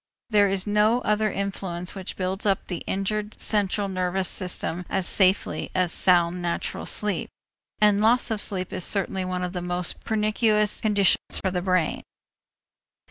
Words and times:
There 0.31 0.49
is 0.49 0.65
no 0.65 1.01
other 1.01 1.31
influence 1.31 1.93
which 1.93 2.15
builds 2.15 2.43
up 2.43 2.65
the 2.65 2.79
injured 2.87 3.39
central 3.39 3.87
nervous 3.87 4.27
system 4.27 4.83
as 4.89 5.05
safely 5.05 5.69
as 5.75 5.91
sound 5.91 6.41
natural 6.41 6.87
sleep, 6.87 7.29
and 7.79 8.01
loss 8.01 8.31
of 8.31 8.41
sleep 8.41 8.73
is 8.73 8.83
certainly 8.83 9.25
one 9.25 9.43
of 9.43 9.53
the 9.53 9.61
most 9.61 10.03
pernicious 10.03 10.81
conditions 10.81 11.39
for 11.39 11.51
the 11.51 11.61
brain. 11.61 12.01